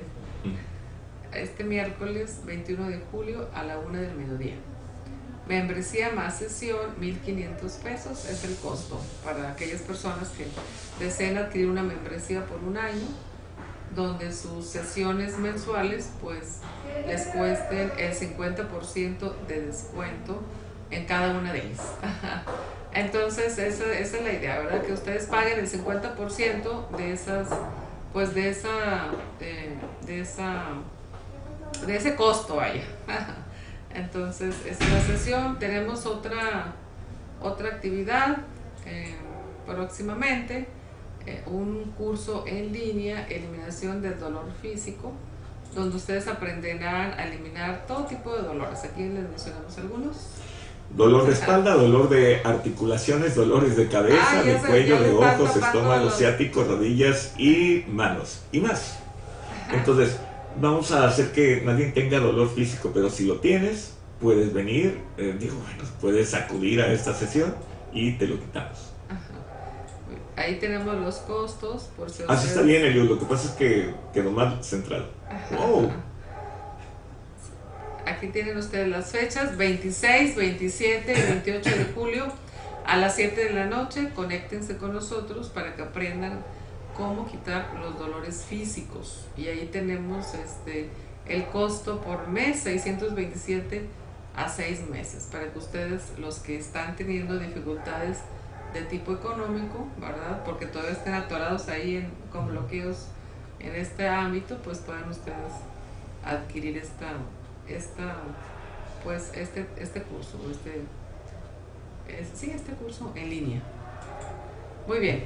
[1.32, 4.56] Este miércoles 21 de julio a la una del mediodía.
[5.48, 10.46] Membresía más sesión, 1.500 pesos es el costo para aquellas personas que
[11.02, 13.08] deseen adquirir una membresía por un año,
[13.96, 16.60] donde sus sesiones mensuales pues
[17.08, 20.42] les cuesten el 50% de descuento
[20.92, 21.94] en cada una de ellas.
[22.94, 24.82] Entonces, esa, esa, es la idea, ¿verdad?
[24.82, 27.48] Que ustedes paguen el 50% de esas,
[28.14, 30.64] pues de esa, de, esa,
[31.86, 32.84] de ese costo, vaya.
[33.94, 35.60] Entonces, esta es la sesión.
[35.60, 36.74] Tenemos otra,
[37.42, 38.38] otra actividad
[38.86, 39.16] eh,
[39.68, 40.68] próximamente,
[41.28, 45.12] eh, un curso en línea, eliminación del dolor físico,
[45.76, 48.84] donde ustedes aprenderán a eliminar todo tipo de dolores.
[48.84, 50.39] Aquí les mencionamos algunos.
[50.96, 56.64] Dolor de espalda, dolor de articulaciones, dolores de cabeza, de cuello, de ojos, estómago, ciático,
[56.64, 59.00] rodillas y manos y más.
[59.72, 60.18] Entonces,
[60.60, 65.36] vamos a hacer que nadie tenga dolor físico, pero si lo tienes, puedes venir, eh,
[65.40, 67.54] digo, bueno, puedes acudir a esta sesión
[67.94, 68.90] y te lo quitamos.
[70.36, 71.90] Ahí tenemos los costos.
[71.98, 75.08] Por si Así está bien, Elio, lo que pasa es que quedó mal centrado.
[75.52, 75.92] Wow.
[78.10, 82.26] Aquí tienen ustedes las fechas, 26, 27 y 28 de julio
[82.86, 84.10] a las 7 de la noche.
[84.16, 86.44] Conéctense con nosotros para que aprendan
[86.98, 89.28] cómo quitar los dolores físicos.
[89.38, 90.90] Y ahí tenemos este,
[91.28, 93.86] el costo por mes, 627
[94.36, 98.20] a 6 meses, para que ustedes, los que están teniendo dificultades
[98.74, 100.44] de tipo económico, ¿verdad?
[100.46, 103.08] Porque todavía estén atorados ahí en, con bloqueos
[103.60, 105.54] en este ámbito, pues puedan ustedes
[106.24, 107.08] adquirir esta
[107.70, 108.18] esta,
[109.04, 110.82] pues este, este curso, este,
[112.34, 113.62] sí, este curso en línea.
[114.88, 115.24] Muy bien,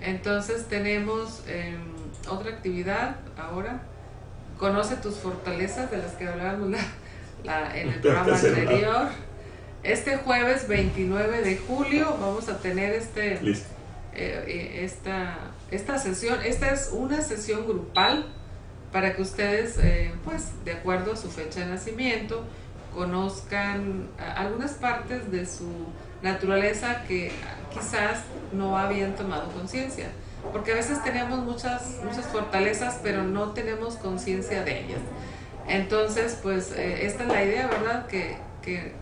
[0.00, 1.80] entonces tenemos em,
[2.28, 3.82] otra actividad ahora.
[4.58, 6.70] Conoce tus fortalezas de las que hablábamos
[7.44, 9.08] la, en el programa anterior.
[9.82, 13.60] Este jueves 29 de julio vamos a tener este, eh,
[14.14, 15.38] eh, esta,
[15.70, 16.40] esta sesión.
[16.44, 18.26] Esta es una sesión grupal
[18.92, 22.44] para que ustedes, eh, pues, de acuerdo a su fecha de nacimiento,
[22.94, 25.68] conozcan algunas partes de su
[26.22, 27.30] naturaleza que
[27.72, 28.20] quizás
[28.52, 30.06] no habían tomado conciencia.
[30.52, 35.00] Porque a veces tenemos muchas, muchas fortalezas, pero no tenemos conciencia de ellas.
[35.68, 38.06] Entonces, pues eh, esta es la idea, ¿verdad?
[38.06, 38.92] Que, que,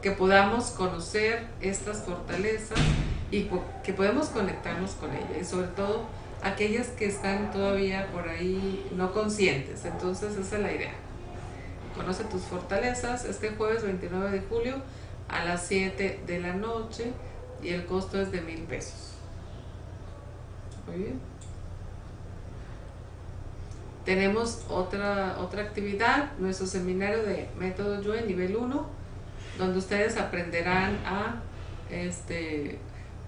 [0.00, 2.78] que podamos conocer estas fortalezas
[3.30, 3.50] y
[3.82, 5.38] que podemos conectarnos con ellas.
[5.40, 6.06] Y sobre todo
[6.42, 9.84] aquellas que están todavía por ahí no conscientes.
[9.84, 10.92] Entonces, esa es la idea.
[11.94, 14.76] Conoce tus fortalezas este jueves 29 de julio
[15.28, 17.12] a las 7 de la noche
[17.62, 19.12] y el costo es de mil pesos.
[20.86, 21.32] Muy bien.
[24.04, 28.86] Tenemos otra, otra actividad, nuestro seminario de método Yo en nivel 1,
[29.58, 31.36] donde ustedes aprenderán a,
[31.88, 32.78] este,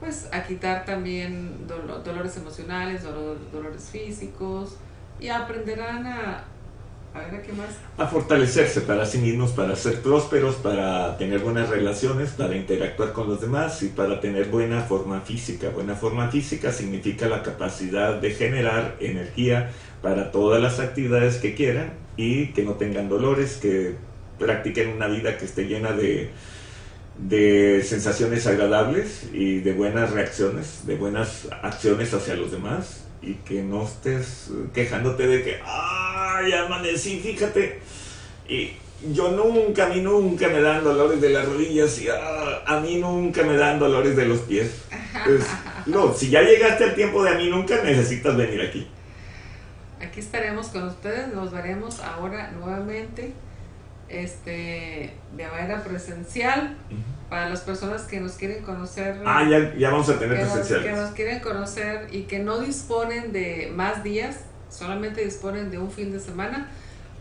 [0.05, 4.77] pues, a quitar también dolores emocionales, dolores físicos
[5.19, 6.45] y aprenderán a,
[7.97, 13.29] a fortalecerse para sí mismos, para ser prósperos, para tener buenas relaciones, para interactuar con
[13.29, 15.71] los demás y para tener buena forma física.
[15.71, 19.71] Buena forma física significa la capacidad de generar energía
[20.03, 23.95] para todas las actividades que quieran y que no tengan dolores, que
[24.39, 26.31] practiquen una vida que esté llena de,
[27.19, 33.63] de sensaciones agradables y de buenas reacciones, de buenas acciones hacia los demás y que
[33.63, 37.81] no estés quejándote de que, ay, amanecí, fíjate.
[38.49, 38.73] Y
[39.13, 42.97] yo nunca, a mí nunca me dan dolores de las rodillas y ah, a mí
[42.97, 44.71] nunca me dan dolores de los pies.
[45.25, 45.47] Pues,
[45.87, 48.87] no, si ya llegaste al tiempo de a mí nunca, necesitas venir aquí.
[50.01, 53.33] Aquí estaremos con ustedes, nos veremos ahora nuevamente
[54.09, 56.77] este, de manera presencial
[57.29, 59.21] para las personas que nos quieren conocer.
[59.25, 60.83] Ah, ya, ya vamos a tener presencial.
[60.83, 65.91] que nos quieren conocer y que no disponen de más días, solamente disponen de un
[65.91, 66.69] fin de semana,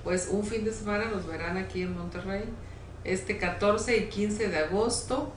[0.03, 2.43] pues un fin de semana nos verán aquí en Monterrey,
[3.03, 5.33] este 14 y 15 de agosto.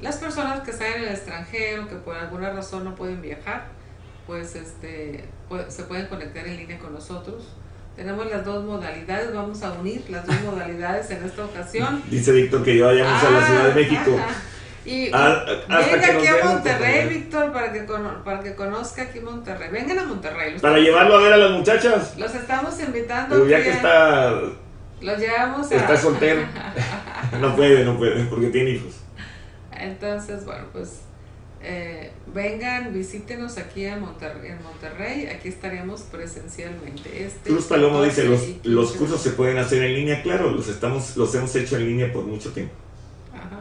[0.00, 3.66] Las personas que están en el extranjero, que por alguna razón no pueden viajar,
[4.26, 5.24] pues este,
[5.68, 7.48] se pueden conectar en línea con nosotros
[8.00, 12.02] tenemos las dos modalidades, vamos a unir las dos modalidades en esta ocasión.
[12.10, 14.18] Dice Víctor que yo vayamos a la Ciudad de México.
[14.82, 17.86] Y ah, venga aquí a Monterrey, Víctor, para que,
[18.24, 19.68] para que conozca aquí Monterrey.
[19.70, 20.58] Vengan a Monterrey.
[20.58, 22.16] Para llevarlo a ver a las muchachas.
[22.16, 23.36] Los estamos invitando.
[23.36, 24.40] Pero ya que está...
[25.02, 25.74] Los llevamos a...
[25.76, 26.40] Está soltero.
[27.40, 28.94] no puede, no puede, porque tiene hijos.
[29.78, 31.02] Entonces, bueno, pues
[31.62, 37.24] eh, vengan, visítenos aquí en Monterrey, en Monterrey, aquí estaremos presencialmente.
[37.26, 41.16] Este Cruz Palomo dice, los, los cursos se pueden hacer en línea, claro, los, estamos,
[41.18, 42.72] los hemos hecho en línea por mucho tiempo.
[43.34, 43.60] Ajá.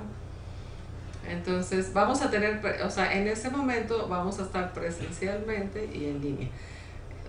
[1.29, 6.21] Entonces, vamos a tener, o sea, en ese momento vamos a estar presencialmente y en
[6.21, 6.47] línea.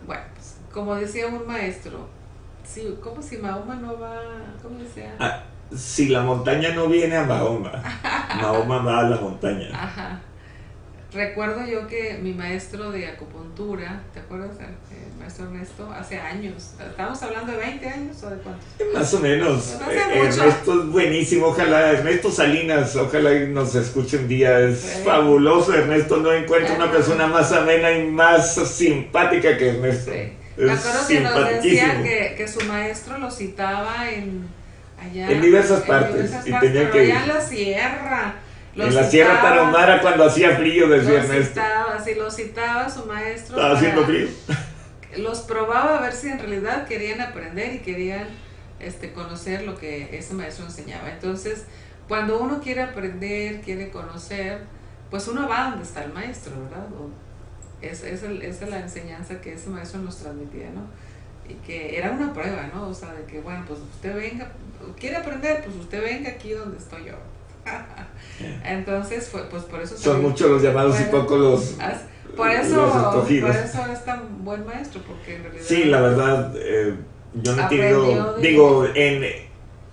[0.07, 2.09] Bueno, pues, como decía un maestro,
[2.65, 4.21] sí, como si Mahoma no va,
[4.63, 5.17] ¿cómo decía?
[5.19, 5.43] Ah,
[5.77, 7.83] si la montaña no viene a Mahoma,
[8.41, 9.69] Mahoma va a la montaña.
[9.75, 10.21] Ajá.
[11.13, 14.51] Recuerdo yo que mi maestro de acupuntura, ¿te acuerdas?
[14.61, 16.75] El maestro Ernesto, hace años.
[16.79, 18.65] ¿Estamos hablando de 20 años o de cuántos?
[18.95, 19.77] Más o menos.
[19.85, 21.47] Pues eh, Ernesto es buenísimo.
[21.47, 24.61] Ojalá, Ernesto Salinas, ojalá nos escuche un día.
[24.61, 25.75] Es fabuloso.
[25.75, 30.13] Ernesto no encuentra una persona más amena y más simpática que Ernesto.
[30.13, 30.33] Sí.
[30.59, 34.47] Me acuerdo que nos decía que, que su maestro lo citaba en
[34.97, 35.29] allá.
[35.29, 36.31] En diversas partes.
[36.47, 37.01] y tenía que.
[37.01, 38.35] Allá en la sierra
[38.83, 41.61] en la Sierra Tarahumara cuando hacía frío, decía Ernesto.
[41.61, 43.57] Citaba, si lo citaba su maestro.
[43.57, 44.29] Estaba haciendo frío.
[45.19, 48.29] Los probaba a ver si en realidad querían aprender y querían
[48.79, 51.11] este, conocer lo que ese maestro enseñaba.
[51.11, 51.65] Entonces,
[52.09, 54.63] cuando uno quiere aprender, quiere conocer,
[55.11, 56.87] pues uno va donde está el maestro, ¿verdad?
[57.83, 60.83] es, es, esa es la enseñanza que ese maestro nos transmitía, ¿no?
[61.49, 62.89] Y que era una prueba, ¿no?
[62.89, 64.51] O sea, de que, bueno, pues usted venga,
[64.99, 67.15] quiere aprender, pues usted venga aquí donde estoy yo.
[68.65, 69.97] Entonces, fue, pues por eso...
[69.97, 71.77] Son muchos los llamados y pocos los...
[72.37, 75.65] Por eso, por eso es tan buen maestro, porque en realidad...
[75.67, 76.95] Sí, la verdad, eh,
[77.35, 78.37] yo no he tenido...
[78.37, 79.25] Digo, en,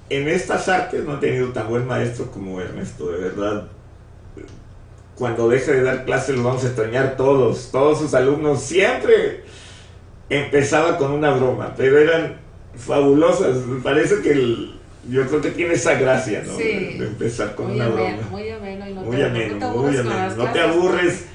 [0.10, 3.68] en estas artes no he tenido tan buen maestro como Ernesto, de verdad.
[5.16, 8.62] Cuando deje de dar clases lo vamos a extrañar todos, todos sus alumnos.
[8.62, 9.44] Siempre
[10.30, 12.38] empezaba con una broma, pero eran
[12.76, 13.58] fabulosas.
[13.84, 14.77] Parece que el,
[15.10, 16.58] yo creo que tiene esa gracia, ¿no?
[16.58, 18.18] De, empezar con una broma.
[18.30, 20.36] Muy ameno, y no muy te, ameno, no te muy ameno.
[20.36, 21.26] No te aburres.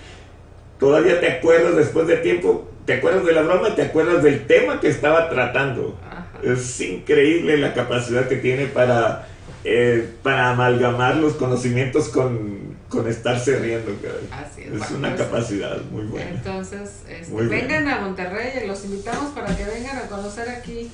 [0.78, 4.80] Todavía te acuerdas después de tiempo, te acuerdas de la broma te acuerdas del tema
[4.80, 5.98] que estaba tratando.
[6.42, 9.28] Es increíble la capacidad que tiene para,
[9.62, 13.92] eh, para amalgamar los conocimientos con, con estarse riendo.
[14.32, 16.30] Así es, es una pues, capacidad muy buena.
[16.30, 20.90] Entonces, este, vengan a Monterrey, los invitamos para que vengan a conocer aquí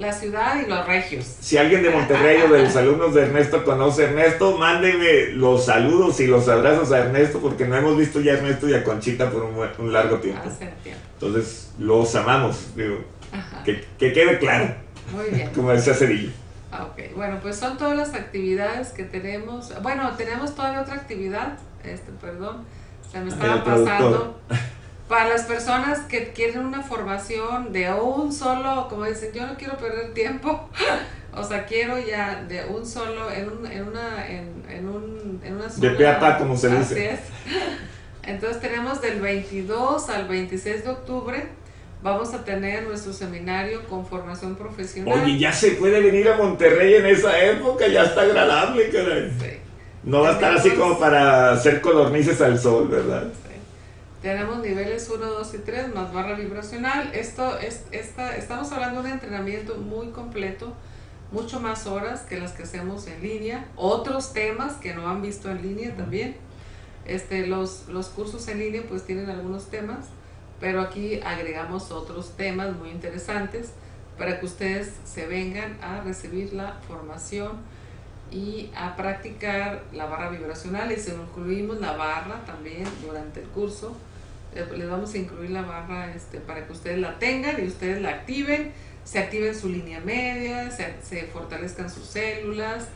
[0.00, 1.24] la ciudad y los regios.
[1.40, 5.66] Si alguien de Monterrey o de los alumnos de Ernesto conoce a Ernesto, mándenme los
[5.66, 8.82] saludos y los abrazos a Ernesto porque no hemos visto ya a Ernesto y a
[8.82, 10.42] Conchita por un, largo tiempo.
[11.14, 13.04] Entonces, los amamos, digo,
[13.64, 14.74] que, quede claro.
[15.12, 15.50] Muy bien.
[15.54, 16.30] Como decía Cedillo.
[16.72, 19.74] Ah, ok, bueno, pues son todas las actividades que tenemos.
[19.82, 22.64] Bueno, tenemos todavía otra actividad, este, perdón,
[23.10, 24.40] se me estaba pasando.
[25.10, 29.76] para las personas que quieren una formación de un solo, como dicen, yo no quiero
[29.76, 30.70] perder tiempo,
[31.34, 35.56] o sea, quiero ya de un solo, en, un, en una, en, en, un, en
[35.56, 37.18] una sola, De pe como se dice.
[38.22, 41.48] Entonces tenemos del 22 al 26 de octubre,
[42.04, 45.22] vamos a tener nuestro seminario con formación profesional.
[45.24, 49.32] Oye, ya se puede venir a Monterrey en esa época, ya está agradable, caray.
[50.04, 53.26] No va a estar así como para hacer colornices al sol, ¿verdad?
[54.22, 57.10] Tenemos niveles 1, 2 y 3 más barra vibracional.
[57.14, 60.74] Esto es, esta, estamos hablando de un entrenamiento muy completo,
[61.32, 63.66] mucho más horas que las que hacemos en línea.
[63.76, 66.36] Otros temas que no han visto en línea también.
[67.06, 70.08] Este, los, los cursos en línea pues tienen algunos temas,
[70.60, 73.70] pero aquí agregamos otros temas muy interesantes
[74.18, 77.52] para que ustedes se vengan a recibir la formación
[78.30, 83.96] y a practicar la barra vibracional y se incluimos la barra también durante el curso
[84.54, 88.10] les vamos a incluir la barra este, para que ustedes la tengan y ustedes la
[88.10, 88.72] activen,
[89.04, 92.88] se activen su línea media, se, fortalezcan sus células,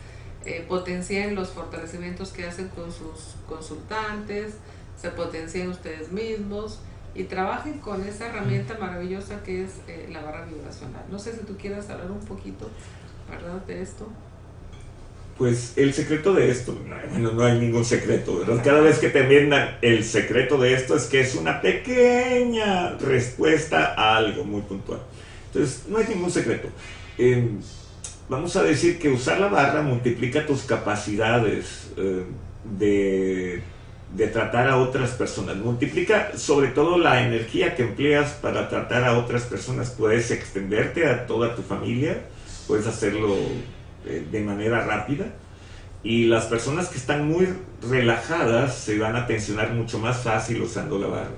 [0.45, 4.55] eh, potencien los fortalecimientos que hacen con sus consultantes,
[4.99, 6.79] se potencien ustedes mismos
[7.15, 11.03] y trabajen con esa herramienta maravillosa que es eh, la barra vibracional.
[11.09, 12.69] No sé si tú quieras hablar un poquito,
[13.29, 13.61] ¿verdad?
[13.65, 14.07] De esto.
[15.37, 16.73] Pues el secreto de esto,
[17.09, 18.63] bueno, no hay ningún secreto, ¿verdad?
[18.63, 23.93] Cada vez que te vendan el secreto de esto es que es una pequeña respuesta
[23.97, 25.01] a algo muy puntual.
[25.47, 26.69] Entonces, no hay ningún secreto.
[27.17, 27.59] Em,
[28.29, 32.23] vamos a decir que usar la barra multiplica tus capacidades eh,
[32.77, 33.61] de,
[34.15, 35.57] de tratar a otras personas.
[35.57, 39.89] Multiplica sobre todo la energía que empleas para tratar a otras personas.
[39.89, 42.21] Puedes extenderte a toda tu familia,
[42.67, 43.35] puedes hacerlo
[44.05, 45.25] de manera rápida
[46.05, 47.47] y las personas que están muy
[47.89, 51.31] relajadas se van a tensionar mucho más fácil usando la barra.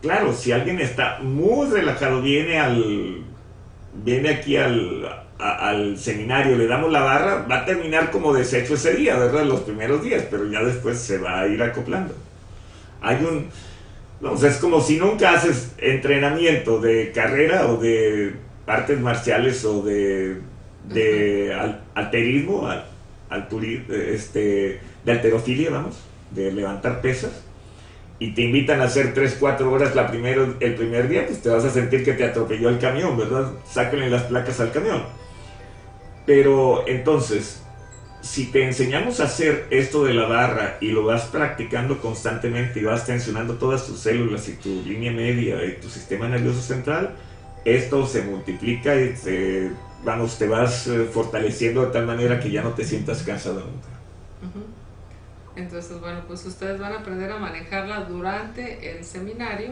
[0.00, 3.24] Claro, si alguien está muy relajado, viene al
[4.04, 8.94] viene aquí al, al seminario, le damos la barra, va a terminar como deshecho ese
[8.94, 9.44] día, ¿verdad?
[9.44, 12.14] Los primeros días, pero ya después se va a ir acoplando.
[13.00, 13.48] Hay un...
[14.24, 19.82] O sea, es como si nunca haces entrenamiento de carrera o de artes marciales o
[19.82, 20.38] de
[20.88, 21.54] de
[21.94, 22.84] alterismo, al,
[23.90, 27.42] este, de alterofilia, vamos, de levantar pesas,
[28.18, 31.48] y te invitan a hacer 3, 4 horas la primero, el primer día, pues te
[31.48, 33.52] vas a sentir que te atropelló el camión, ¿verdad?
[33.68, 35.02] Sáquenle las placas al camión.
[36.24, 37.62] Pero entonces,
[38.20, 42.84] si te enseñamos a hacer esto de la barra y lo vas practicando constantemente y
[42.84, 47.16] vas tensionando todas tus células y tu línea media y tu sistema nervioso central,
[47.64, 49.70] esto se multiplica y se
[50.04, 53.88] vamos, te vas eh, fortaleciendo de tal manera que ya no te sientas cansado nunca.
[55.54, 59.70] Entonces, bueno, pues ustedes van a aprender a manejarla durante el seminario.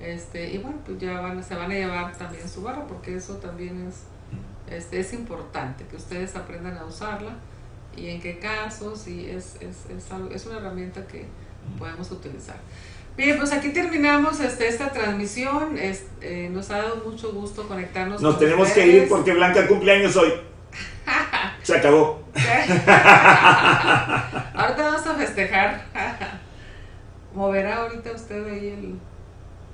[0.00, 3.36] Este, y bueno, pues ya van, se van a llevar también su barra porque eso
[3.36, 4.04] también es,
[4.72, 7.32] este, es importante, que ustedes aprendan a usarla
[7.96, 11.26] y en qué casos, y es, es, es, algo, es una herramienta que
[11.78, 12.56] podemos utilizar.
[13.18, 15.76] Bien, pues aquí terminamos este, esta transmisión.
[15.76, 18.22] Eh, nos ha dado mucho gusto conectarnos.
[18.22, 20.34] Nos tenemos que ir porque Blanca cumpleaños hoy.
[21.64, 22.22] Se acabó.
[24.54, 25.84] ahorita vamos a festejar.
[27.34, 29.00] ¿Moverá ahorita usted ahí el.?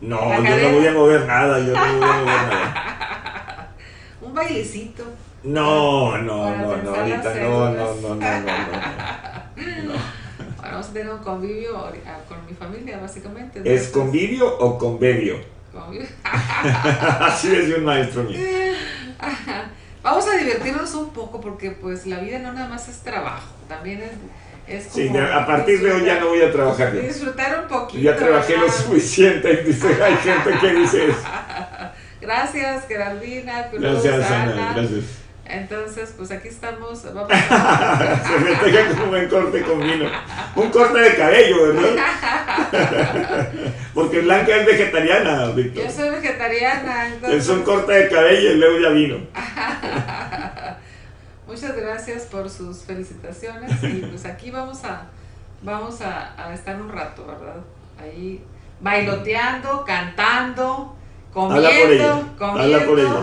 [0.01, 1.59] No, yo no voy a mover nada.
[1.59, 3.75] Yo no voy a mover nada.
[4.23, 5.05] Un bailecito.
[5.43, 9.04] No, no, no, no, ahorita no, no, no, no, no.
[10.75, 13.61] Vamos a tener un convivio ah, con mi familia, básicamente.
[13.65, 15.41] ¿Es convivio o convivio?
[15.73, 16.07] Convivio.
[16.25, 18.39] Así decía un maestro mío.
[20.03, 24.03] Vamos a divertirnos un poco porque pues la vida no nada más es trabajo, también
[24.03, 24.11] es...
[24.67, 26.99] Es como sí, a partir de hoy ya no voy a trabajar.
[26.99, 28.03] Disfrutar un poquito.
[28.03, 29.63] Ya trabajé lo suficiente.
[29.63, 31.19] Dice, hay gente que dice eso.
[32.19, 33.69] Gracias, Geraldina.
[33.71, 34.73] Gracias, Ana.
[34.75, 35.24] Gracias.
[35.47, 36.99] Entonces, pues aquí estamos.
[37.01, 40.07] Se me pega como un buen corte con vino.
[40.57, 42.07] Un corte de cabello, ¿verdad?
[43.95, 45.85] Porque Blanca es vegetariana, Víctor.
[45.85, 47.15] Yo soy vegetariana.
[47.29, 49.19] Es un corte de cabello y luego ya vino.
[51.47, 53.71] Muchas gracias por sus felicitaciones.
[53.83, 55.09] Y pues aquí vamos a,
[55.63, 57.63] vamos a, a estar un rato, ¿verdad?
[58.01, 58.43] Ahí
[58.81, 60.97] bailoteando, cantando,
[61.33, 62.61] comiendo, comiendo.
[62.61, 63.21] Habla por ella.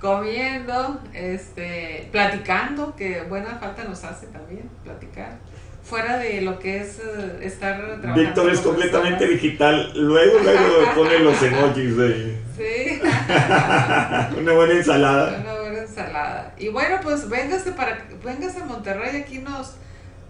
[0.00, 5.38] Comiendo, este, platicando, que buena falta nos hace también platicar.
[5.82, 8.14] Fuera de lo que es eh, estar trabajando.
[8.20, 9.42] Víctor es completamente personas.
[9.42, 9.92] digital.
[9.94, 10.64] Luego, luego
[10.96, 13.00] pone los emojis de Sí.
[14.40, 15.38] una buena ensalada.
[15.42, 16.54] Una buena ensalada.
[16.58, 19.76] Y bueno, pues véngase para véngase a Monterrey, aquí nos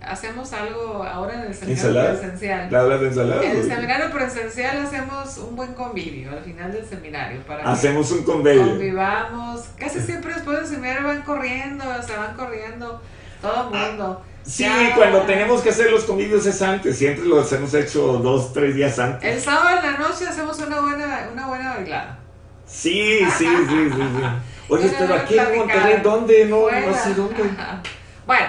[0.06, 2.70] hacemos algo ahora en el seminario presencial.
[2.70, 3.42] ¿Le hablas de ensalada?
[3.44, 8.22] En el seminario presencial hacemos un buen convivio al final del seminario para Hacemos un
[8.24, 8.68] convenio.
[8.68, 9.62] convivamos.
[9.78, 13.00] Casi siempre después del seminario van corriendo, se van corriendo
[13.42, 14.22] todo el mundo.
[14.44, 16.96] Sí, Ya- cuando tenemos que hacer los convivios es antes.
[16.96, 19.34] Siempre los hemos hecho dos, tres días antes.
[19.34, 22.18] El sábado en la noche hacemos una buena, una buena bailada.
[22.64, 23.90] Sí, sí, sí, sí.
[23.90, 24.22] sí.
[24.68, 25.58] Oye, pero aquí en.
[25.58, 26.44] Monterrey, ¿dónde?
[26.46, 26.80] No, Fuera.
[26.86, 27.42] no sé dónde.
[28.26, 28.44] Bueno,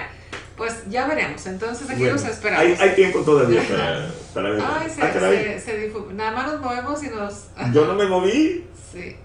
[0.58, 1.46] pues ya veremos.
[1.46, 2.66] Entonces aquí Bueno, los esperamos.
[2.66, 4.62] hay, hay tiempo todavía para, para ver.
[4.62, 7.44] Ay, se, Ah, se, Nada más nos movemos y nos.
[7.72, 8.64] Yo no me moví.
[8.92, 9.16] Sí.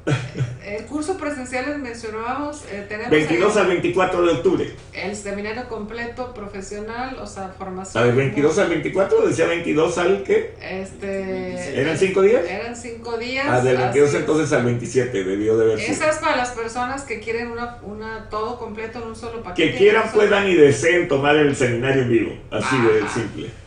[0.66, 2.64] El curso presencial les mencionábamos.
[2.72, 4.76] eh, tenemos 22 el, al 24 de octubre.
[4.94, 8.04] el seminario completo profesional, o sea, formación.
[8.04, 10.54] A ver, 22 al 24, decía 22 al qué?
[10.62, 11.80] Este.
[11.80, 12.46] ¿Eran 5 días?
[12.48, 13.46] Eran cinco días.
[13.50, 14.18] Ah, del 22 así.
[14.18, 15.92] entonces al 27 debió de haber sido.
[15.94, 19.72] Esa es para las personas que quieren una, una todo completo en un solo paquete.
[19.72, 22.34] Que quieran, puedan y deseen tomar el seminario en vivo.
[22.52, 23.63] Así de simple.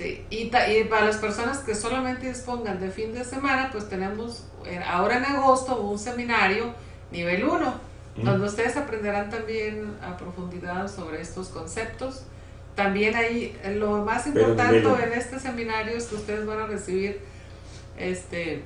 [0.00, 3.86] Sí, y, ta- y para las personas que solamente dispongan de fin de semana, pues
[3.90, 6.72] tenemos eh, ahora en agosto un seminario
[7.12, 8.24] nivel 1, Mm.
[8.24, 12.22] donde ustedes aprenderán también a profundidad sobre estos conceptos.
[12.74, 17.20] También ahí eh, lo más importante en este seminario es que ustedes van a recibir
[17.98, 18.64] este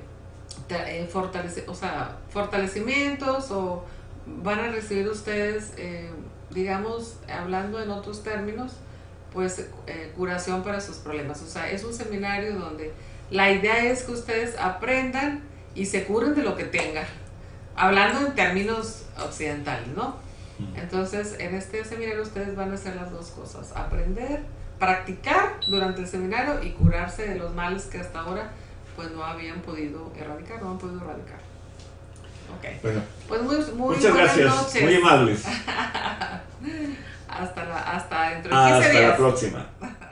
[0.69, 3.83] eh, fortalece- o sea, fortalecimientos o
[4.25, 6.09] van a recibir ustedes, eh,
[6.49, 8.71] digamos, hablando en otros términos,
[9.35, 11.41] pues eh, curación para sus problemas.
[11.41, 12.91] O sea, es un seminario donde
[13.29, 15.41] la idea es que ustedes aprendan
[15.75, 17.05] y se curen de lo que tengan,
[17.75, 20.15] hablando en términos occidentales, ¿no?
[20.77, 24.39] Entonces, en este seminario ustedes van a hacer las dos cosas, aprender,
[24.79, 28.51] practicar durante el seminario y curarse de los males que hasta ahora
[28.95, 31.39] pues no habían podido erradicar, no han podido erradicar.
[32.57, 34.55] Ok, Bueno, pues muy, muy muchas gracias.
[34.55, 34.81] noches.
[34.81, 35.43] Muy amables.
[37.37, 39.09] Hasta, la, hasta dentro de 15 Hasta días.
[39.09, 39.65] la próxima.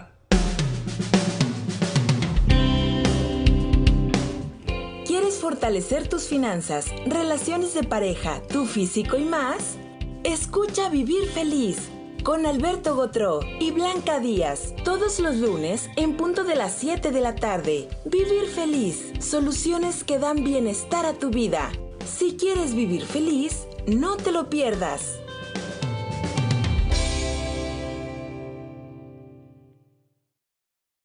[5.06, 9.78] ¿Quieres fortalecer tus finanzas, relaciones de pareja, tu físico y más?
[10.24, 11.90] Escucha Vivir Feliz
[12.24, 17.20] con Alberto Gotró y Blanca Díaz todos los lunes en punto de las 7 de
[17.22, 17.90] la tarde.
[18.06, 21.70] Vivir Feliz, soluciones que dan bienestar a tu vida.
[22.06, 25.20] Si quieres vivir feliz, no te lo pierdas.